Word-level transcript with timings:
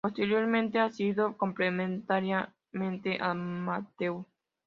Posteriormente 0.03 0.79
ha 0.79 0.89
sido 0.89 1.37
completamente 1.37 3.19
amateur. 3.21 4.25